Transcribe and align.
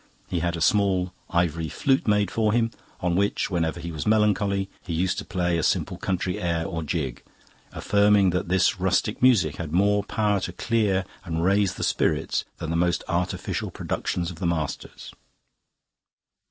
He 0.27 0.39
had 0.39 0.57
a 0.57 0.61
small 0.61 1.13
ivory 1.29 1.69
flute 1.69 2.07
made 2.07 2.31
for 2.31 2.53
him, 2.53 2.71
on 3.01 3.15
which, 3.15 3.51
whenever 3.51 3.79
he 3.79 3.91
was 3.91 4.07
melancholy, 4.07 4.67
he 4.83 4.93
used 4.93 5.19
to 5.19 5.25
play 5.25 5.59
a 5.59 5.61
simple 5.61 5.95
country 5.95 6.41
air 6.41 6.65
or 6.65 6.81
jig, 6.81 7.23
affirming 7.71 8.31
that 8.31 8.47
this 8.49 8.79
rustic 8.79 9.21
music 9.21 9.57
had 9.57 9.71
more 9.71 10.03
power 10.03 10.39
to 10.39 10.53
clear 10.53 11.05
and 11.23 11.43
raise 11.45 11.75
the 11.75 11.83
spirits 11.83 12.45
than 12.57 12.71
the 12.71 12.75
most 12.75 13.03
artificial 13.07 13.69
productions 13.69 14.31
of 14.31 14.37
the 14.39 14.47
masters. 14.47 15.13